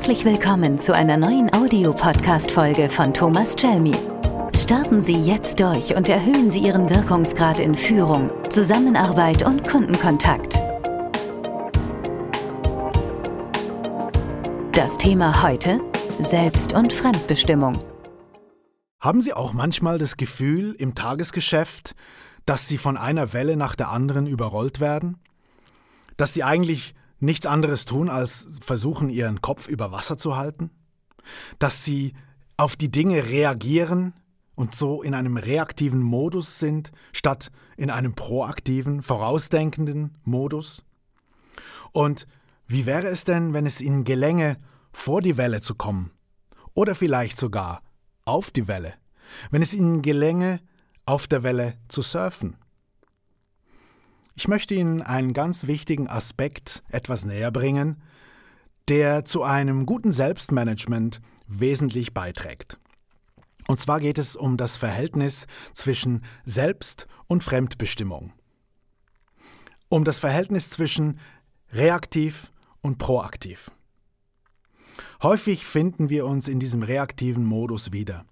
Herzlich 0.00 0.24
willkommen 0.24 0.78
zu 0.78 0.94
einer 0.94 1.18
neuen 1.18 1.52
Audiopodcast-Folge 1.52 2.88
von 2.88 3.12
Thomas 3.12 3.54
Chelmi. 3.54 3.94
Starten 4.56 5.02
Sie 5.02 5.12
jetzt 5.12 5.60
durch 5.60 5.94
und 5.94 6.08
erhöhen 6.08 6.50
Sie 6.50 6.60
Ihren 6.60 6.88
Wirkungsgrad 6.88 7.58
in 7.58 7.74
Führung, 7.74 8.30
Zusammenarbeit 8.48 9.44
und 9.44 9.68
Kundenkontakt. 9.68 10.54
Das 14.72 14.96
Thema 14.96 15.42
heute: 15.42 15.82
Selbst- 16.22 16.72
und 16.72 16.94
Fremdbestimmung. 16.94 17.78
Haben 19.00 19.20
Sie 19.20 19.34
auch 19.34 19.52
manchmal 19.52 19.98
das 19.98 20.16
Gefühl 20.16 20.74
im 20.78 20.94
Tagesgeschäft, 20.94 21.94
dass 22.46 22.66
Sie 22.68 22.78
von 22.78 22.96
einer 22.96 23.34
Welle 23.34 23.58
nach 23.58 23.76
der 23.76 23.90
anderen 23.90 24.26
überrollt 24.26 24.80
werden? 24.80 25.18
Dass 26.16 26.32
Sie 26.32 26.42
eigentlich 26.42 26.94
nichts 27.20 27.46
anderes 27.46 27.84
tun, 27.84 28.08
als 28.08 28.58
versuchen, 28.60 29.10
ihren 29.10 29.40
Kopf 29.40 29.68
über 29.68 29.92
Wasser 29.92 30.16
zu 30.16 30.36
halten? 30.36 30.70
Dass 31.58 31.84
sie 31.84 32.14
auf 32.56 32.76
die 32.76 32.90
Dinge 32.90 33.28
reagieren 33.28 34.14
und 34.54 34.74
so 34.74 35.02
in 35.02 35.14
einem 35.14 35.36
reaktiven 35.36 36.02
Modus 36.02 36.58
sind, 36.58 36.92
statt 37.12 37.50
in 37.76 37.90
einem 37.90 38.14
proaktiven, 38.14 39.02
vorausdenkenden 39.02 40.18
Modus? 40.24 40.82
Und 41.92 42.26
wie 42.66 42.86
wäre 42.86 43.08
es 43.08 43.24
denn, 43.24 43.52
wenn 43.52 43.66
es 43.66 43.80
ihnen 43.80 44.04
gelänge, 44.04 44.56
vor 44.92 45.20
die 45.20 45.36
Welle 45.36 45.60
zu 45.60 45.74
kommen? 45.74 46.10
Oder 46.74 46.94
vielleicht 46.94 47.38
sogar 47.38 47.82
auf 48.24 48.50
die 48.50 48.68
Welle? 48.68 48.94
Wenn 49.50 49.62
es 49.62 49.74
ihnen 49.74 50.02
gelänge, 50.02 50.60
auf 51.06 51.26
der 51.26 51.42
Welle 51.42 51.78
zu 51.88 52.02
surfen? 52.02 52.56
Ich 54.34 54.48
möchte 54.48 54.74
Ihnen 54.74 55.02
einen 55.02 55.32
ganz 55.32 55.66
wichtigen 55.66 56.08
Aspekt 56.08 56.82
etwas 56.88 57.24
näher 57.24 57.50
bringen, 57.50 58.02
der 58.88 59.24
zu 59.24 59.42
einem 59.42 59.86
guten 59.86 60.12
Selbstmanagement 60.12 61.20
wesentlich 61.46 62.14
beiträgt. 62.14 62.78
Und 63.68 63.78
zwar 63.78 64.00
geht 64.00 64.18
es 64.18 64.36
um 64.36 64.56
das 64.56 64.76
Verhältnis 64.76 65.46
zwischen 65.72 66.24
Selbst- 66.44 67.06
und 67.26 67.44
Fremdbestimmung. 67.44 68.32
Um 69.88 70.04
das 70.04 70.18
Verhältnis 70.18 70.70
zwischen 70.70 71.20
reaktiv 71.72 72.50
und 72.80 72.98
proaktiv. 72.98 73.70
Häufig 75.22 75.66
finden 75.66 76.08
wir 76.08 76.26
uns 76.26 76.48
in 76.48 76.58
diesem 76.58 76.82
reaktiven 76.82 77.44
Modus 77.44 77.92
wieder, 77.92 78.24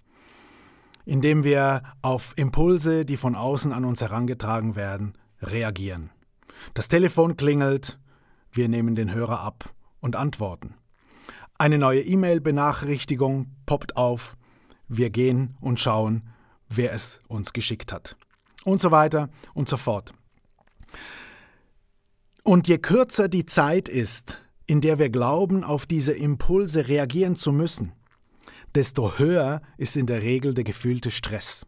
indem 1.05 1.45
wir 1.45 1.83
auf 2.03 2.33
Impulse, 2.37 3.05
die 3.05 3.17
von 3.17 3.35
außen 3.35 3.73
an 3.73 3.85
uns 3.85 4.01
herangetragen 4.01 4.75
werden, 4.75 5.13
reagieren. 5.41 6.11
Das 6.75 6.89
Telefon 6.89 7.37
klingelt, 7.37 7.99
wir 8.51 8.69
nehmen 8.69 8.95
den 8.95 9.13
Hörer 9.13 9.41
ab 9.41 9.73
und 10.01 10.17
antworten. 10.17 10.75
Eine 11.57 11.79
neue 11.79 12.03
E-Mail-Benachrichtigung 12.03 13.51
poppt 13.67 13.97
auf, 13.97 14.37
wir 14.87 15.11
gehen 15.11 15.57
und 15.61 15.81
schauen, 15.81 16.29
wer 16.69 16.93
es 16.93 17.21
uns 17.29 17.53
geschickt 17.53 17.93
hat. 17.93 18.17
Und 18.65 18.81
so 18.81 18.91
weiter 18.91 19.29
und 19.55 19.69
so 19.69 19.77
fort. 19.77 20.13
Und 22.43 22.69
je 22.69 22.79
kürzer 22.79 23.29
die 23.29 23.45
Zeit 23.45 23.89
ist, 23.89 24.39
in 24.67 24.81
der 24.81 24.99
wir 24.99 25.11
glauben, 25.11 25.65
auf 25.65 25.87
diese 25.87 26.13
Impulse 26.13 26.89
reagieren 26.89 27.37
zu 27.37 27.53
müssen, 27.53 27.93
desto 28.75 29.19
höher 29.19 29.63
ist 29.77 29.97
in 29.97 30.07
der 30.07 30.23
Regel 30.23 30.55
der 30.55 30.65
gefühlte 30.65 31.11
Stress. 31.11 31.67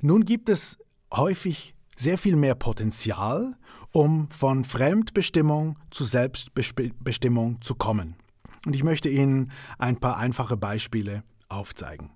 Nun 0.00 0.24
gibt 0.24 0.48
es 0.48 0.78
häufig 1.16 1.74
sehr 1.96 2.18
viel 2.18 2.36
mehr 2.36 2.54
Potenzial, 2.54 3.54
um 3.92 4.28
von 4.28 4.64
Fremdbestimmung 4.64 5.78
zu 5.90 6.04
Selbstbestimmung 6.04 7.60
zu 7.62 7.74
kommen. 7.74 8.16
Und 8.66 8.74
ich 8.74 8.82
möchte 8.82 9.08
Ihnen 9.08 9.52
ein 9.78 9.98
paar 10.00 10.16
einfache 10.16 10.56
Beispiele 10.56 11.22
aufzeigen. 11.48 12.10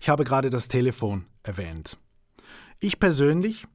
Ich 0.00 0.08
habe 0.08 0.24
gerade 0.24 0.50
das 0.50 0.68
Telefon 0.68 1.26
erwähnt. 1.42 1.98
Ich 2.80 2.98
persönlich 2.98 3.66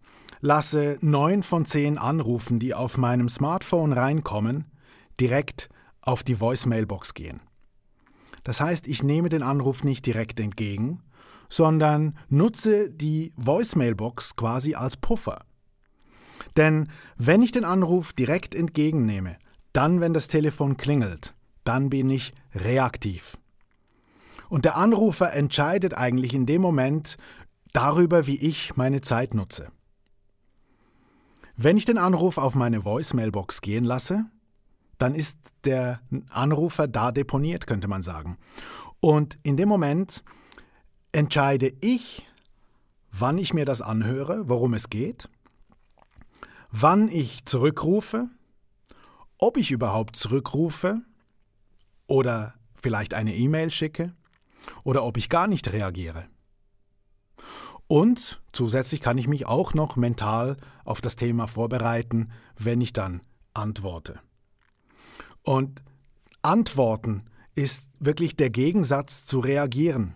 lasse 0.42 0.98
neun 1.02 1.44
von 1.44 1.66
zehn 1.66 1.98
Anrufen, 1.98 2.60
die 2.60 2.74
auf 2.74 2.98
meinem 2.98 3.30
Smartphone 3.30 3.94
reinkommen, 3.94 4.66
direkt 5.20 5.70
auf 6.02 6.24
die 6.24 6.40
Voicemailbox 6.40 7.14
gehen. 7.14 7.42
Das 8.44 8.60
heißt, 8.60 8.88
ich 8.88 9.04
nehme 9.04 9.30
den 9.30 9.44
Anruf 9.44 9.84
nicht 9.84 10.06
direkt 10.06 10.40
entgegen, 10.40 11.02
sondern 11.54 12.18
nutze 12.30 12.90
die 12.90 13.32
Voicemailbox 13.36 14.36
quasi 14.36 14.74
als 14.74 14.98
Puffer. 14.98 15.46
Denn 16.58 16.90
wenn 17.16 17.44
ich 17.44 17.52
den 17.52 17.64
Anruf 17.64 18.12
direkt 18.12 18.56
entgegennehme, 18.56 19.38
dann, 19.72 20.02
wenn 20.02 20.16
das 20.16 20.28
Telefon 20.28 20.78
klingelt, 20.78 21.36
dann 21.64 21.92
bin 21.92 22.10
ich 22.10 22.34
reaktiv. 22.56 23.38
Und 24.50 24.66
der 24.66 24.78
Anrufer 24.78 25.32
entscheidet 25.34 25.94
eigentlich 25.94 26.34
in 26.34 26.48
dem 26.48 26.64
Moment 26.64 27.18
darüber, 27.72 28.26
wie 28.26 28.40
ich 28.40 28.76
meine 28.76 29.02
Zeit 29.02 29.36
nutze. 29.36 29.68
Wenn 31.56 31.78
ich 31.78 31.86
den 31.86 32.00
Anruf 32.00 32.40
auf 32.40 32.56
meine 32.56 32.84
Voicemailbox 32.84 33.62
gehen 33.62 33.84
lasse, 33.84 34.26
dann 34.98 35.14
ist 35.14 35.38
der 35.66 36.02
Anrufer 36.32 36.88
da 36.88 37.12
deponiert, 37.12 37.68
könnte 37.68 37.88
man 37.88 38.02
sagen. 38.02 38.40
Und 39.02 39.38
in 39.44 39.56
dem 39.56 39.70
Moment 39.70 40.24
entscheide 41.14 41.72
ich, 41.80 42.26
wann 43.12 43.38
ich 43.38 43.54
mir 43.54 43.66
das 43.66 43.82
anhöre, 43.82 44.50
worum 44.50 44.74
es 44.74 44.90
geht, 44.90 45.30
wann 46.72 47.08
ich 47.08 47.46
zurückrufe, 47.46 48.28
ob 49.38 49.58
ich 49.58 49.72
überhaupt 49.72 50.16
zurückrufe 50.16 51.02
oder 52.08 52.56
vielleicht 52.82 53.14
eine 53.14 53.36
E-Mail 53.36 53.72
schicke 53.72 54.14
oder 54.84 55.04
ob 55.04 55.18
ich 55.18 55.30
gar 55.30 55.48
nicht 55.48 55.72
reagiere. 55.72 56.26
Und 57.88 58.42
zusätzlich 58.52 59.02
kann 59.02 59.18
ich 59.18 59.28
mich 59.28 59.46
auch 59.46 59.74
noch 59.74 59.96
mental 59.96 60.58
auf 60.84 61.00
das 61.00 61.16
Thema 61.16 61.48
vorbereiten, 61.48 62.30
wenn 62.58 62.82
ich 62.82 62.92
dann 62.92 63.22
antworte. 63.54 64.20
Und 65.44 65.84
antworten 66.42 67.26
ist 67.56 67.90
wirklich 68.00 68.36
der 68.36 68.50
Gegensatz 68.50 69.26
zu 69.26 69.40
reagieren. 69.40 70.16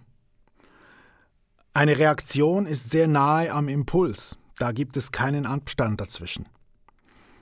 Eine 1.78 2.00
Reaktion 2.00 2.66
ist 2.66 2.90
sehr 2.90 3.08
nahe 3.08 3.52
am 3.54 3.68
Impuls, 3.68 4.40
da 4.58 4.72
gibt 4.72 4.98
es 4.98 5.12
keinen 5.12 5.46
Abstand 5.46 6.02
dazwischen. 6.02 6.48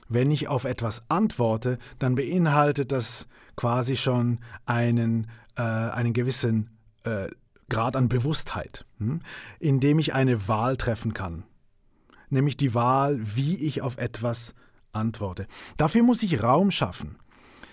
Wenn 0.09 0.29
ich 0.29 0.50
auf 0.50 0.66
etwas 0.66 1.03
antworte, 1.07 1.78
dann 2.00 2.16
beinhaltet 2.16 2.91
das 2.91 3.29
quasi 3.56 3.95
schon 3.95 4.40
einen, 4.66 5.31
äh, 5.56 5.62
einen 5.62 6.12
gewissen 6.12 6.69
äh, 7.06 7.29
Grad 7.69 7.95
an 7.95 8.09
Bewusstheit, 8.09 8.85
hm, 8.97 9.22
indem 9.59 10.00
ich 10.00 10.13
eine 10.13 10.50
Wahl 10.50 10.75
treffen 10.75 11.13
kann. 11.13 11.45
Nämlich 12.29 12.57
die 12.57 12.74
Wahl, 12.74 13.18
wie 13.22 13.56
ich 13.56 13.81
auf 13.81 13.97
etwas 14.00 14.53
antworte. 14.91 15.47
Dafür 15.78 16.03
muss 16.03 16.24
ich 16.24 16.44
Raum 16.44 16.72
schaffen. 16.72 17.16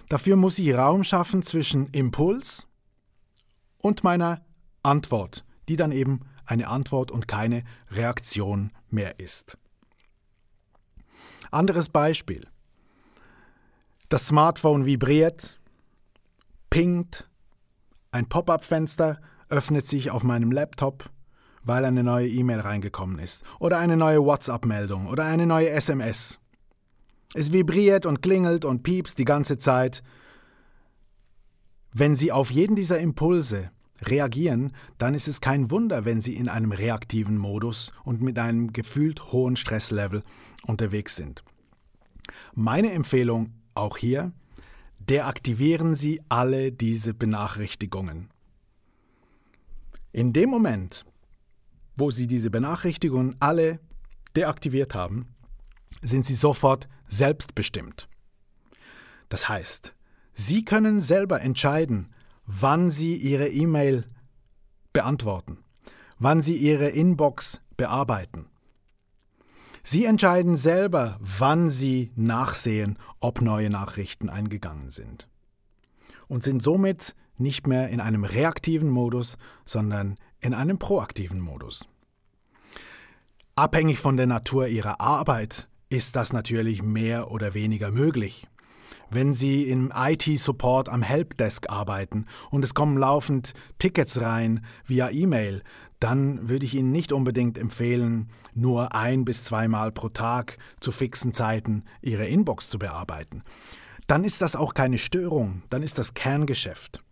Dafür 0.09 0.37
muss 0.37 0.61
ich 0.61 0.73
Raum 0.75 1.03
schaffen 1.03 1.43
zwischen 1.43 1.89
Impuls 1.89 2.69
und 3.79 4.05
meiner 4.05 4.45
Antwort, 4.85 5.45
die 5.69 5.75
dann 5.75 5.91
eben 5.91 6.21
eine 6.53 6.69
Antwort 6.69 7.11
und 7.11 7.27
keine 7.27 7.65
Reaktion 7.91 8.73
mehr 8.91 9.19
ist. 9.19 9.57
Anderes 11.51 11.89
Beispiel. 11.89 12.47
Das 14.11 14.27
Smartphone 14.27 14.85
vibriert, 14.85 15.59
pingt, 16.69 17.27
ein 18.11 18.29
Pop-up-Fenster 18.29 19.19
öffnet 19.49 19.87
sich 19.87 20.11
auf 20.11 20.25
meinem 20.25 20.53
Laptop, 20.53 21.09
weil 21.63 21.87
eine 21.87 22.05
neue 22.05 22.29
E-Mail 22.29 22.61
reingekommen 22.61 23.19
ist, 23.19 23.45
oder 23.59 23.79
eine 23.79 23.97
neue 23.97 24.23
WhatsApp-Meldung 24.23 25.07
oder 25.07 25.25
eine 25.25 25.47
neue 25.47 25.71
SMS. 25.71 26.39
Es 27.33 27.51
vibriert 27.51 28.05
und 28.05 28.21
klingelt 28.21 28.67
und 28.67 28.83
piepst 28.83 29.19
die 29.19 29.25
ganze 29.25 29.57
Zeit. 29.57 30.03
Wenn 31.93 32.15
Sie 32.15 32.31
auf 32.31 32.51
jeden 32.51 32.77
dieser 32.77 32.99
Impulse 32.99 33.71
reagieren, 34.01 34.73
dann 34.99 35.15
ist 35.15 35.29
es 35.29 35.41
kein 35.41 35.71
Wunder, 35.71 36.05
wenn 36.05 36.21
sie 36.21 36.35
in 36.35 36.49
einem 36.49 36.73
reaktiven 36.73 37.37
Modus 37.37 37.93
und 38.05 38.21
mit 38.21 38.39
einem 38.39 38.73
gefühlt 38.73 39.33
hohen 39.33 39.57
Stresslevel 39.57 40.23
unterwegs 40.67 41.17
sind. 41.17 41.45
Meine 42.55 42.93
Empfehlung 42.93 43.53
auch 43.75 43.97
hier, 43.97 44.33
deaktivieren 44.99 45.95
Sie 45.95 46.21
alle 46.29 46.73
diese 46.73 47.15
Benachrichtigungen. 47.15 48.29
In 50.13 50.33
dem 50.33 50.51
Moment, 50.51 51.05
wo 51.97 52.11
Sie 52.11 52.27
diese 52.27 52.51
Benachrichtigungen 52.51 53.37
alle 53.41 53.81
deaktiviert 54.37 54.95
haben, 54.95 55.35
sind 56.03 56.27
Sie 56.27 56.35
sofort 56.35 56.89
selbstbestimmt. 57.09 58.09
Das 59.29 59.49
heißt, 59.49 59.95
Sie 60.35 60.65
können 60.65 61.01
selber 61.01 61.41
entscheiden, 61.41 62.12
wann 62.47 62.91
Sie 62.91 63.17
Ihre 63.17 63.49
E-Mail 63.49 64.05
beantworten, 64.93 65.59
wann 66.19 66.43
Sie 66.43 66.57
Ihre 66.57 66.89
Inbox 66.89 67.61
bearbeiten. 67.77 68.47
Sie 69.83 70.05
entscheiden 70.05 70.57
selber, 70.57 71.19
wann 71.21 71.69
Sie 71.69 72.13
nachsehen, 72.15 72.99
ob 73.21 73.41
neue 73.41 73.71
Nachrichten 73.71 74.29
eingegangen 74.29 74.91
sind. 74.91 75.29
Und 76.29 76.45
sind 76.45 76.63
somit 76.63 77.17
nicht 77.37 77.67
mehr 77.67 77.89
in 77.89 78.01
einem 78.01 78.25
reaktiven 78.25 78.89
Modus, 78.89 79.37
sondern 79.65 80.17
in 80.41 80.55
einem 80.55 80.79
proaktiven 80.79 81.41
Modus. 81.41 81.89
Abhängig 83.57 83.99
von 83.99 84.17
der 84.17 84.27
Natur 84.27 84.69
Ihrer 84.69 85.01
Arbeit 85.01 85.69
ist 85.89 86.17
das 86.17 86.33
natürlich 86.33 86.83
mehr 86.83 87.31
oder 87.31 87.55
weniger 87.55 87.91
möglich. 87.91 88.47
Wenn 89.15 89.35
Sie 89.35 89.65
im 89.65 89.93
IT-Support 89.95 90.89
am 90.89 91.03
Helpdesk 91.03 91.69
arbeiten 91.69 92.25
und 92.51 92.65
es 92.65 92.73
kommen 92.73 92.97
laufend 92.97 93.53
Tickets 93.79 94.23
rein 94.23 94.65
via 94.87 95.11
E-Mail, 95.11 95.63
dann 96.01 96.49
würde 96.49 96.65
ich 96.65 96.75
Ihnen 96.75 96.93
nicht 96.93 97.13
unbedingt 97.13 97.59
empfehlen, 97.59 98.31
nur 98.55 98.95
ein 98.95 99.27
bis 99.27 99.45
zweimal 99.45 99.93
pro 99.93 100.09
Tag 100.09 100.57
zu 100.81 100.93
fixen 100.93 101.35
Zeiten 101.35 101.85
Ihre 102.01 102.27
Inbox 102.27 102.71
zu 102.71 102.79
bearbeiten. 102.79 103.43
Dann 104.07 104.25
ist 104.25 104.41
das 104.41 104.57
auch 104.57 104.73
keine 104.73 104.97
Störung, 104.97 105.63
dann 105.69 105.83
ist 105.83 105.99
das 105.99 106.15
Kerngeschäft. 106.15 107.03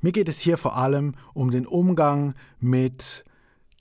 Mir 0.00 0.10
geht 0.10 0.28
es 0.28 0.40
hier 0.40 0.56
vor 0.56 0.76
allem 0.76 1.14
um 1.32 1.52
den 1.52 1.68
Umgang 1.68 2.34
mit 2.58 3.24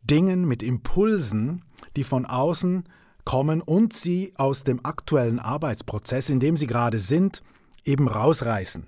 Dingen, 0.03 0.47
mit 0.47 0.61
Impulsen, 0.61 1.65
die 1.95 2.03
von 2.03 2.27
außen 2.27 2.83
kommen 3.23 3.61
und 3.61 3.91
sie 3.91 4.33
aus 4.35 4.61
dem 4.61 4.85
aktuellen 4.85 5.39
Arbeitsprozess, 5.39 6.29
in 6.29 6.39
dem 6.39 6.57
sie 6.57 6.67
gerade 6.67 6.99
sind, 6.99 7.41
eben 7.85 8.07
rausreißen. 8.07 8.85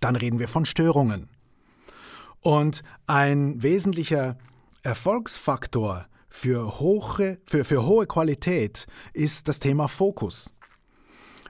Dann 0.00 0.16
reden 0.16 0.38
wir 0.38 0.48
von 0.48 0.64
Störungen. 0.64 1.28
Und 2.40 2.82
ein 3.06 3.62
wesentlicher 3.62 4.38
Erfolgsfaktor 4.82 6.06
für 6.28 6.78
hohe, 6.78 7.38
für, 7.46 7.64
für 7.64 7.84
hohe 7.84 8.06
Qualität 8.06 8.86
ist 9.12 9.48
das 9.48 9.58
Thema 9.58 9.88
Fokus. 9.88 10.52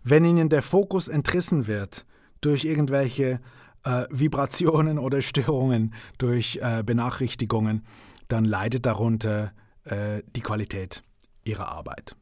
Wenn 0.02 0.24
Ihnen 0.24 0.48
der 0.48 0.62
Fokus 0.62 1.08
entrissen 1.08 1.66
wird 1.66 2.06
durch 2.40 2.64
irgendwelche 2.64 3.40
äh, 3.84 4.06
Vibrationen 4.10 4.98
oder 4.98 5.20
Störungen, 5.22 5.94
durch 6.16 6.58
äh, 6.62 6.82
Benachrichtigungen, 6.82 7.84
dann 8.28 8.44
leidet 8.44 8.86
darunter 8.86 9.52
äh, 9.84 10.22
die 10.34 10.40
Qualität 10.40 11.02
Ihrer 11.44 11.68
Arbeit. 11.68 12.16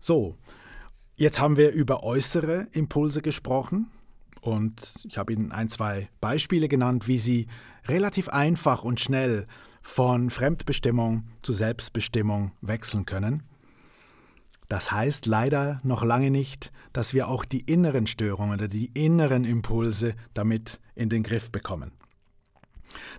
So, 0.00 0.36
jetzt 1.22 1.40
haben 1.40 1.56
wir 1.56 1.70
über 1.70 2.02
äußere 2.02 2.66
Impulse 2.72 3.22
gesprochen. 3.22 3.90
Und 4.40 4.82
ich 5.04 5.18
habe 5.18 5.32
Ihnen 5.32 5.52
ein, 5.52 5.68
zwei 5.68 6.08
Beispiele 6.20 6.66
genannt, 6.66 7.06
wie 7.06 7.18
Sie 7.18 7.46
relativ 7.86 8.28
einfach 8.28 8.82
und 8.82 8.98
schnell 8.98 9.46
von 9.82 10.30
Fremdbestimmung 10.30 11.28
zu 11.42 11.52
Selbstbestimmung 11.52 12.52
wechseln 12.60 13.06
können. 13.06 13.44
Das 14.68 14.90
heißt 14.90 15.26
leider 15.26 15.80
noch 15.84 16.02
lange 16.02 16.30
nicht, 16.30 16.72
dass 16.92 17.14
wir 17.14 17.28
auch 17.28 17.44
die 17.44 17.60
inneren 17.60 18.08
Störungen 18.08 18.54
oder 18.54 18.68
die 18.68 18.86
inneren 18.86 19.44
Impulse 19.44 20.14
damit 20.34 20.80
in 20.96 21.08
den 21.08 21.22
Griff 21.22 21.52
bekommen. 21.52 21.92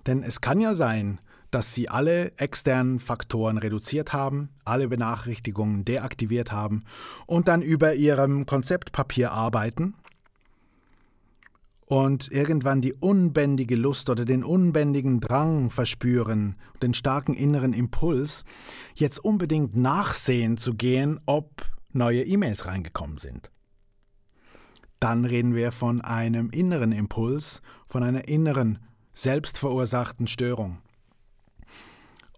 Denn 0.07 0.23
es 0.23 0.41
kann 0.41 0.59
ja 0.59 0.75
sein, 0.75 1.21
dass 1.53 1.73
Sie 1.73 1.87
alle 1.87 2.31
externen 2.37 2.99
Faktoren 2.99 3.57
reduziert 3.57 4.11
haben, 4.11 4.49
alle 4.65 4.87
Benachrichtigungen 4.87 5.85
deaktiviert 5.85 6.51
haben 6.51 6.83
und 7.27 7.47
dann 7.47 7.61
über 7.61 7.93
Ihrem 7.93 8.45
Konzeptpapier 8.45 9.31
arbeiten 9.31 9.93
und 11.85 12.31
irgendwann 12.31 12.81
die 12.81 12.93
unbändige 12.93 13.75
Lust 13.75 14.09
oder 14.09 14.25
den 14.25 14.43
unbändigen 14.43 15.19
Drang 15.19 15.69
verspüren, 15.69 16.55
den 16.81 16.95
starken 16.95 17.35
inneren 17.35 17.73
Impuls, 17.73 18.45
jetzt 18.95 19.23
unbedingt 19.23 19.75
nachsehen 19.75 20.57
zu 20.57 20.73
gehen, 20.73 21.19
ob 21.27 21.69
neue 21.91 22.23
E-Mails 22.23 22.65
reingekommen 22.65 23.19
sind. 23.19 23.51
Dann 24.99 25.25
reden 25.25 25.53
wir 25.53 25.71
von 25.71 26.01
einem 26.01 26.49
inneren 26.49 26.93
Impuls, 26.93 27.61
von 27.87 28.01
einer 28.01 28.27
inneren, 28.27 28.79
selbstverursachten 29.11 30.25
Störung. 30.25 30.79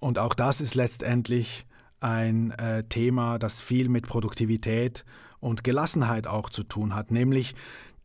Und 0.05 0.19
auch 0.19 0.35
das 0.35 0.61
ist 0.61 0.75
letztendlich 0.75 1.65
ein 1.99 2.51
äh, 2.51 2.83
Thema, 2.83 3.39
das 3.39 3.63
viel 3.63 3.89
mit 3.89 4.05
Produktivität 4.05 5.03
und 5.39 5.63
Gelassenheit 5.63 6.27
auch 6.27 6.51
zu 6.51 6.61
tun 6.61 6.93
hat, 6.93 7.09
nämlich 7.09 7.55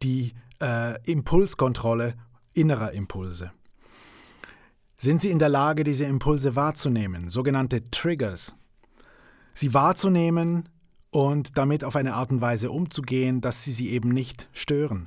die 0.02 0.32
äh, 0.62 0.99
Impulskontrolle 1.05 2.14
innerer 2.55 2.93
Impulse. 2.93 3.52
Sind 4.97 5.20
Sie 5.20 5.29
in 5.29 5.38
der 5.38 5.50
Lage, 5.50 5.85
diese 5.85 6.06
Impulse 6.06 6.56
wahrzunehmen, 6.56 7.29
sogenannte 7.29 7.91
Triggers? 7.91 8.55
Sie 9.53 9.75
wahrzunehmen 9.75 10.70
und 11.11 11.58
damit 11.58 11.85
auf 11.85 11.96
eine 11.96 12.14
Art 12.14 12.31
und 12.31 12.41
Weise 12.41 12.70
umzugehen, 12.70 13.43
dass 13.43 13.62
Sie 13.62 13.73
sie 13.73 13.91
eben 13.91 14.08
nicht 14.08 14.49
stören. 14.55 15.06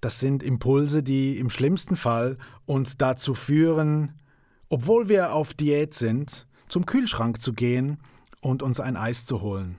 Das 0.00 0.18
sind 0.18 0.42
Impulse, 0.42 1.04
die 1.04 1.38
im 1.38 1.50
schlimmsten 1.50 1.94
Fall 1.94 2.36
uns 2.66 2.96
dazu 2.96 3.34
führen, 3.34 4.18
obwohl 4.72 5.10
wir 5.10 5.34
auf 5.34 5.52
Diät 5.52 5.92
sind, 5.92 6.46
zum 6.66 6.86
Kühlschrank 6.86 7.42
zu 7.42 7.52
gehen 7.52 7.98
und 8.40 8.62
uns 8.62 8.80
ein 8.80 8.96
Eis 8.96 9.26
zu 9.26 9.42
holen. 9.42 9.78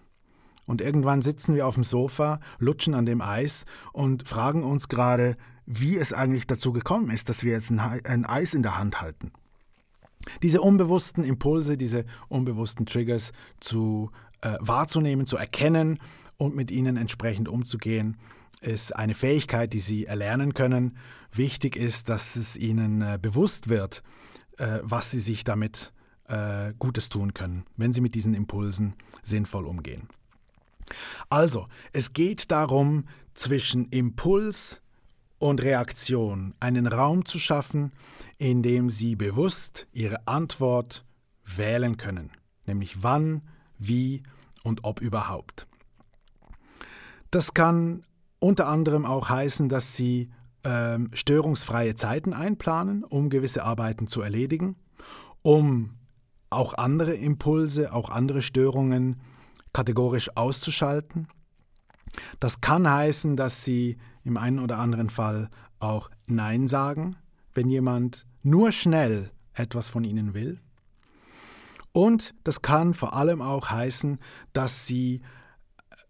Und 0.68 0.81
irgendwann 0.81 1.24
sitzen 1.24 1.56
wir 1.56 1.66
auf 1.66 1.74
dem 1.74 1.84
Sofa, 1.84 2.40
lutschen 2.60 2.94
an 2.94 3.07
dem 3.07 3.19
Eis 3.19 3.66
und 3.92 4.28
fragen 4.28 4.63
uns 4.63 4.90
gerade, 4.90 5.36
wie 5.66 5.98
es 5.98 6.13
eigentlich 6.13 6.45
dazu 6.45 6.74
gekommen 6.74 7.10
ist, 7.10 7.28
dass 7.28 7.44
wir 7.44 7.54
jetzt 7.54 7.72
ein, 7.72 8.25
Eis 8.25 8.54
in 8.54 8.62
der 8.62 8.78
Hand 8.78 9.01
halten. 9.01 9.31
Diese 10.44 10.62
unbewussten 10.62 11.24
Impulse, 11.24 11.75
diese 11.75 12.06
unbewussten 12.30 12.86
Triggers 12.86 13.31
zu 13.60 14.12
äh, 14.42 14.57
wahrzunehmen, 14.60 15.25
zu 15.25 15.38
erkennen 15.38 15.98
und 16.38 16.56
mit 16.56 16.69
ihnen 16.69 16.98
entsprechend 16.98 17.50
umzugehen, 17.50 18.18
ist 18.62 18.96
eine 18.96 19.16
Fähigkeit, 19.16 19.74
die 19.74 19.80
Sie 19.80 20.06
erlernen 20.06 20.54
können. 20.54 20.98
Wichtig 21.31 21.78
ist, 21.78 22.10
dass 22.10 22.36
es 22.36 22.56
Ihnen 22.56 23.01
äh, 23.01 23.18
bewusst 23.19 23.69
wird, 23.69 24.04
äh, 24.57 24.79
was 24.81 25.11
Sie 25.11 25.19
sich 25.19 25.44
damit 25.44 25.94
äh, 26.27 26.73
Gutes 26.79 27.09
tun 27.09 27.33
können, 27.33 27.65
wenn 27.77 27.94
Sie 27.94 28.01
mit 28.01 28.15
diesen 28.15 28.33
Impulsen 28.33 28.95
sinnvoll 29.21 29.65
umgehen. 29.65 30.07
Also, 31.29 31.67
es 31.91 32.13
geht 32.13 32.51
darum, 32.51 33.05
zwischen 33.33 33.85
Impuls 33.85 34.81
und 35.39 35.61
Reaktion 35.63 36.53
einen 36.59 36.88
Raum 36.88 37.25
zu 37.25 37.39
schaffen, 37.39 37.91
in 38.38 38.61
dem 38.63 38.89
Sie 38.89 39.15
bewusst 39.15 39.88
Ihre 39.91 40.27
Antwort 40.27 41.05
wählen 41.45 41.97
können, 41.97 42.31
nämlich 42.65 43.03
wann, 43.03 43.41
wie 43.77 44.23
und 44.63 44.83
ob 44.83 45.01
überhaupt. 45.01 45.67
Das 47.31 47.53
kann 47.53 48.05
unter 48.39 48.67
anderem 48.67 49.05
auch 49.05 49.29
heißen, 49.29 49.69
dass 49.69 49.95
Sie 49.95 50.29
ähm, 50.63 51.10
störungsfreie 51.13 51.96
Zeiten 51.96 52.34
einplanen, 52.34 53.03
um 53.03 53.29
gewisse 53.29 53.63
Arbeiten 53.63 54.08
zu 54.08 54.22
erledigen, 54.22 54.75
um 55.41 55.98
auch 56.50 56.74
andere 56.75 57.13
Impulse, 57.13 57.93
auch 57.93 58.10
andere 58.10 58.41
Störungen 58.41 59.22
kategorisch 59.74 60.36
auszuschalten. 60.38 61.27
Das 62.39 62.62
kann 62.62 62.89
heißen, 62.89 63.36
dass 63.36 63.65
Sie 63.65 63.98
im 64.24 64.38
einen 64.38 64.60
oder 64.60 64.77
anderen 64.77 65.10
Fall 65.10 65.50
auch 65.79 66.10
Nein 66.27 66.67
sagen, 66.67 67.17
wenn 67.53 67.70
jemand 67.70 68.25
nur 68.43 68.72
schnell 68.72 69.32
etwas 69.53 69.89
von 69.89 70.03
Ihnen 70.03 70.34
will. 70.34 70.60
Und 71.91 72.34
das 72.43 72.62
kann 72.62 72.93
vor 72.93 73.13
allem 73.13 73.41
auch 73.41 73.70
heißen, 73.70 74.20
dass 74.53 74.88
Sie 74.88 75.22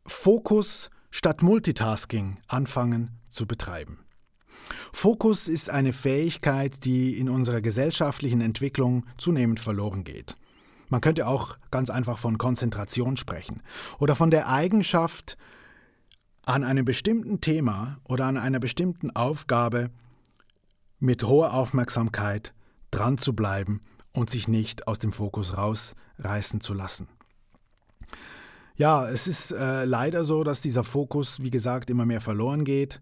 Fokus 0.06 0.90
statt 1.12 1.42
Multitasking 1.42 2.40
anfangen 2.48 3.20
zu 3.30 3.46
betreiben. 3.46 4.03
Fokus 4.92 5.48
ist 5.48 5.70
eine 5.70 5.94
Fähigkeit, 5.94 6.86
die 6.86 7.18
in 7.18 7.30
unserer 7.30 7.62
gesellschaftlichen 7.62 8.42
Entwicklung 8.42 9.06
zunehmend 9.18 9.60
verloren 9.60 10.04
geht. 10.04 10.36
Man 10.90 11.02
könnte 11.02 11.28
auch 11.28 11.58
ganz 11.72 11.90
einfach 11.90 12.18
von 12.18 12.38
Konzentration 12.38 13.18
sprechen 13.18 13.62
oder 14.00 14.16
von 14.16 14.30
der 14.32 14.50
Eigenschaft, 14.50 15.38
an 16.46 16.64
einem 16.64 16.86
bestimmten 16.86 17.42
Thema 17.42 18.00
oder 18.04 18.26
an 18.26 18.38
einer 18.38 18.60
bestimmten 18.60 19.12
Aufgabe 19.12 19.90
mit 21.00 21.24
hoher 21.24 21.54
Aufmerksamkeit 21.54 22.54
dran 22.92 23.18
zu 23.18 23.34
bleiben 23.34 23.82
und 24.12 24.30
sich 24.30 24.48
nicht 24.48 24.88
aus 24.88 25.00
dem 25.00 25.14
Fokus 25.14 25.58
rausreißen 25.58 26.62
zu 26.62 26.74
lassen. 26.74 27.08
Ja, 28.76 29.08
es 29.08 29.28
ist 29.28 29.52
äh, 29.52 29.86
leider 29.86 30.24
so, 30.24 30.44
dass 30.44 30.62
dieser 30.62 30.84
Fokus, 30.84 31.42
wie 31.42 31.52
gesagt, 31.52 31.90
immer 31.90 32.06
mehr 32.06 32.22
verloren 32.22 32.66
geht 32.66 33.00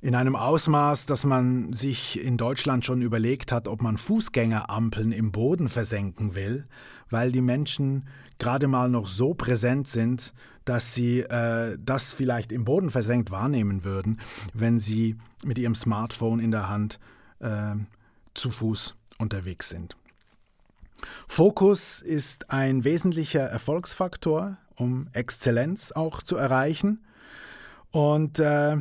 in 0.00 0.14
einem 0.14 0.36
Ausmaß, 0.36 1.06
dass 1.06 1.24
man 1.24 1.72
sich 1.72 2.22
in 2.22 2.36
Deutschland 2.36 2.84
schon 2.84 3.02
überlegt 3.02 3.52
hat, 3.52 3.66
ob 3.66 3.82
man 3.82 3.98
Fußgängerampeln 3.98 5.12
im 5.12 5.32
Boden 5.32 5.68
versenken 5.68 6.34
will, 6.34 6.66
weil 7.10 7.32
die 7.32 7.40
Menschen 7.40 8.06
gerade 8.38 8.68
mal 8.68 8.90
noch 8.90 9.06
so 9.06 9.34
präsent 9.34 9.88
sind, 9.88 10.34
dass 10.64 10.94
sie 10.94 11.20
äh, 11.20 11.78
das 11.80 12.12
vielleicht 12.12 12.52
im 12.52 12.64
Boden 12.64 12.90
versenkt 12.90 13.30
wahrnehmen 13.30 13.84
würden, 13.84 14.20
wenn 14.52 14.78
sie 14.78 15.16
mit 15.44 15.58
ihrem 15.58 15.74
Smartphone 15.74 16.40
in 16.40 16.50
der 16.50 16.68
Hand 16.68 16.98
äh, 17.38 17.74
zu 18.34 18.50
Fuß 18.50 18.96
unterwegs 19.18 19.68
sind. 19.70 19.96
Fokus 21.26 22.02
ist 22.02 22.50
ein 22.50 22.84
wesentlicher 22.84 23.42
Erfolgsfaktor, 23.42 24.58
um 24.74 25.08
Exzellenz 25.12 25.92
auch 25.92 26.22
zu 26.22 26.36
erreichen. 26.36 27.04
Und 27.90 28.40
äh, 28.40 28.78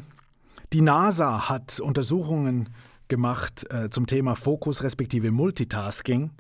die 0.74 0.81
NASA 0.81 1.50
hat 1.50 1.79
Untersuchungen 1.79 2.69
gemacht 3.07 3.65
äh, 3.72 3.89
zum 3.89 4.07
Thema 4.07 4.36
Fokus 4.36 4.84
respektive 4.84 5.31
Multitasking 5.31 6.31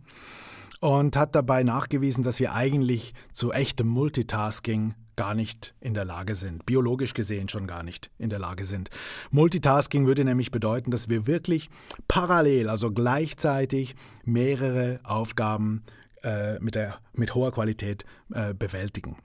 und 0.79 1.15
hat 1.15 1.35
dabei 1.35 1.63
nachgewiesen, 1.63 2.23
dass 2.23 2.39
wir 2.39 2.53
eigentlich 2.53 3.13
zu 3.33 3.51
echtem 3.51 3.87
Multitasking 3.87 4.95
gar 5.15 5.33
nicht 5.33 5.73
in 5.79 5.93
der 5.93 6.05
Lage 6.05 6.35
sind, 6.35 6.65
biologisch 6.65 7.13
gesehen 7.13 7.47
schon 7.47 7.67
gar 7.67 7.83
nicht 7.83 8.11
in 8.17 8.29
der 8.29 8.39
Lage 8.39 8.65
sind. 8.65 8.89
Multitasking 9.31 10.07
würde 10.07 10.25
nämlich 10.25 10.51
bedeuten, 10.51 10.91
dass 10.91 11.07
wir 11.09 11.25
wirklich 11.25 11.69
parallel, 12.07 12.69
also 12.69 12.91
gleichzeitig 12.91 13.95
mehrere 14.25 14.99
Aufgaben 15.03 15.83
äh, 16.23 16.59
mit, 16.59 16.75
der, 16.75 16.97
mit 17.13 17.33
hoher 17.33 17.51
Qualität 17.51 18.05
äh, 18.33 18.53
bewältigen. 18.53 19.17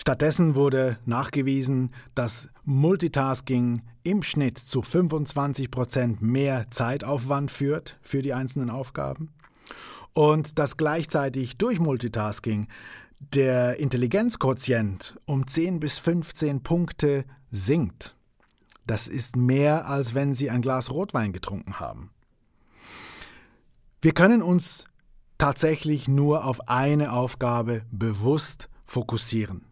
Stattdessen 0.00 0.54
wurde 0.54 0.96
nachgewiesen, 1.04 1.90
dass 2.14 2.48
Multitasking 2.64 3.82
im 4.02 4.22
Schnitt 4.22 4.56
zu 4.56 4.80
25 4.80 5.70
Prozent 5.70 6.22
mehr 6.22 6.70
Zeitaufwand 6.70 7.50
führt 7.50 7.98
für 8.00 8.22
die 8.22 8.32
einzelnen 8.32 8.70
Aufgaben 8.70 9.28
und 10.14 10.58
dass 10.58 10.78
gleichzeitig 10.78 11.58
durch 11.58 11.80
Multitasking 11.80 12.68
der 13.18 13.78
Intelligenzquotient 13.78 15.20
um 15.26 15.46
10 15.46 15.80
bis 15.80 15.98
15 15.98 16.62
Punkte 16.62 17.26
sinkt. 17.50 18.16
Das 18.86 19.06
ist 19.06 19.36
mehr, 19.36 19.86
als 19.86 20.14
wenn 20.14 20.32
Sie 20.32 20.48
ein 20.48 20.62
Glas 20.62 20.90
Rotwein 20.90 21.34
getrunken 21.34 21.78
haben. 21.78 22.10
Wir 24.00 24.12
können 24.12 24.40
uns 24.40 24.86
tatsächlich 25.36 26.08
nur 26.08 26.46
auf 26.46 26.70
eine 26.70 27.12
Aufgabe 27.12 27.82
bewusst 27.90 28.70
fokussieren. 28.86 29.69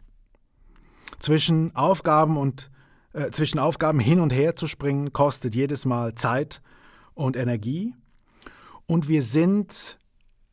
Zwischen 1.19 1.75
Aufgaben 1.75 2.37
und 2.37 2.71
äh, 3.13 3.31
zwischen 3.31 3.59
Aufgaben 3.59 4.01
hin 4.01 4.21
und 4.21 4.33
her 4.33 4.57
zu 4.57 4.67
springen 4.67 5.13
kostet 5.13 5.55
jedes 5.55 5.85
Mal 5.85 6.15
Zeit 6.15 6.63
und 7.15 7.37
Energie 7.37 7.95
und 8.87 9.07
wir 9.09 9.23
sind 9.23 9.99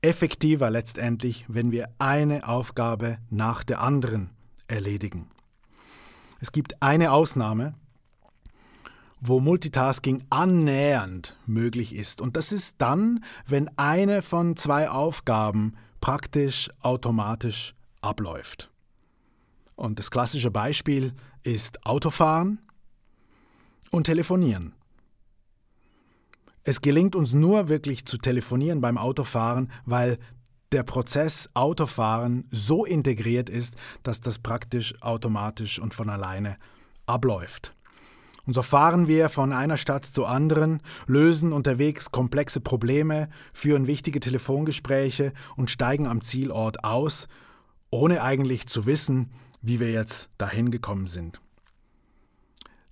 effektiver 0.01 0.69
letztendlich, 0.69 1.45
wenn 1.47 1.71
wir 1.71 1.89
eine 1.99 2.47
Aufgabe 2.47 3.17
nach 3.29 3.63
der 3.63 3.81
anderen 3.81 4.29
erledigen. 4.67 5.29
Es 6.41 6.51
gibt 6.51 6.81
eine 6.81 7.11
Ausnahme, 7.11 7.75
wo 9.21 9.39
Multitasking 9.39 10.23
annähernd 10.29 11.37
möglich 11.45 11.95
ist. 11.95 12.21
Und 12.21 12.35
das 12.35 12.51
ist 12.51 12.75
dann, 12.79 13.23
wenn 13.47 13.69
eine 13.77 14.21
von 14.21 14.55
zwei 14.55 14.89
Aufgaben 14.89 15.75
praktisch 16.01 16.69
automatisch 16.81 17.73
abläuft. 18.01 18.69
Und 19.75 19.99
das 19.99 20.11
klassische 20.11 20.51
Beispiel 20.51 21.13
ist 21.43 21.85
Autofahren 21.85 22.59
und 23.91 24.05
Telefonieren. 24.05 24.73
Es 26.63 26.81
gelingt 26.81 27.15
uns 27.15 27.33
nur 27.33 27.67
wirklich 27.67 28.05
zu 28.05 28.17
telefonieren 28.17 28.81
beim 28.81 28.97
Autofahren, 28.97 29.71
weil 29.85 30.17
der 30.71 30.83
Prozess 30.83 31.49
Autofahren 31.53 32.47
so 32.49 32.85
integriert 32.85 33.49
ist, 33.49 33.75
dass 34.01 34.19
das 34.19 34.39
praktisch 34.39 34.99
automatisch 35.01 35.79
und 35.79 35.93
von 35.93 36.09
alleine 36.09 36.57
abläuft. 37.05 37.75
Und 38.47 38.53
so 38.53 38.61
fahren 38.61 39.07
wir 39.07 39.29
von 39.29 39.53
einer 39.53 39.77
Stadt 39.77 40.05
zur 40.05 40.29
anderen, 40.29 40.81
lösen 41.07 41.51
unterwegs 41.51 42.11
komplexe 42.11 42.61
Probleme, 42.61 43.29
führen 43.53 43.87
wichtige 43.87 44.19
Telefongespräche 44.19 45.33
und 45.55 45.71
steigen 45.71 46.07
am 46.07 46.21
Zielort 46.21 46.83
aus, 46.83 47.27
ohne 47.89 48.21
eigentlich 48.21 48.67
zu 48.67 48.85
wissen, 48.85 49.31
wie 49.65 49.79
wir 49.79 49.91
jetzt 49.91 50.29
dahin 50.37 50.69
gekommen 50.69 51.07
sind. 51.07 51.41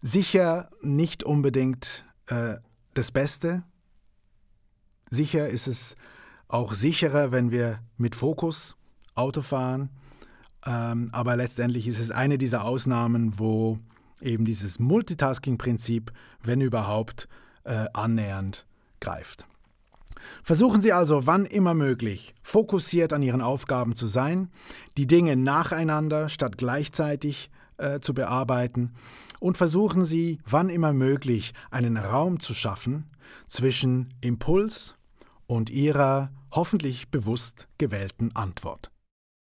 Sicher 0.02 0.70
nicht 0.82 1.24
unbedingt 1.24 2.04
äh, 2.28 2.56
das 2.96 3.12
Beste. 3.12 3.64
Sicher 5.10 5.48
ist 5.48 5.68
es 5.68 5.96
auch 6.48 6.74
sicherer, 6.74 7.32
wenn 7.32 7.52
wir 7.52 7.80
mit 7.98 8.16
Fokus 8.16 8.76
Auto 9.14 9.42
fahren. 9.42 9.90
Ähm, 10.66 11.10
aber 11.12 11.36
letztendlich 11.36 11.88
ist 11.88 12.00
es 12.00 12.10
eine 12.10 12.38
dieser 12.40 12.64
Ausnahmen, 12.64 13.38
wo 13.38 13.78
eben 14.20 14.44
dieses 14.44 14.80
Multitasking-Prinzip, 14.80 16.12
wenn 16.42 16.62
überhaupt, 16.62 17.28
äh, 17.66 17.86
annähernd 17.94 18.66
greift. 19.00 19.46
Versuchen 20.42 20.82
Sie 20.82 20.94
also, 20.94 21.26
wann 21.26 21.46
immer 21.46 21.74
möglich, 21.74 22.34
fokussiert 22.44 23.14
an 23.14 23.22
Ihren 23.22 23.42
Aufgaben 23.42 23.96
zu 23.96 24.08
sein, 24.08 24.50
die 24.98 25.08
Dinge 25.08 25.36
nacheinander 25.36 26.30
statt 26.30 26.58
gleichzeitig 26.58 27.50
äh, 27.78 28.00
zu 28.00 28.14
bearbeiten 28.14 28.94
und 29.40 29.58
versuchen 29.58 30.06
Sie, 30.06 30.40
wann 30.46 30.70
immer 30.70 30.94
möglich, 30.94 31.54
einen 31.72 31.98
Raum 31.98 32.40
zu 32.40 32.54
schaffen 32.54 33.10
zwischen 33.48 34.14
Impuls 34.22 34.96
und 35.48 35.70
Ihrer 35.70 36.32
hoffentlich 36.52 37.10
bewusst 37.10 37.68
gewählten 37.78 38.36
Antwort. 38.36 38.92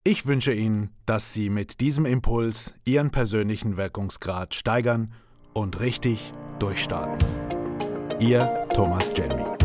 Ich 0.04 0.26
wünsche 0.26 0.52
Ihnen, 0.52 0.90
dass 1.06 1.32
Sie 1.32 1.48
mit 1.48 1.80
diesem 1.80 2.06
Impuls 2.06 2.74
Ihren 2.84 3.10
persönlichen 3.10 3.76
Wirkungsgrad 3.76 4.54
steigern 4.54 5.12
und 5.52 5.78
richtig 5.78 6.32
durchstarten. 6.58 7.24
Ihr 8.18 8.66
Thomas 8.74 9.12
Jelmy. 9.16 9.61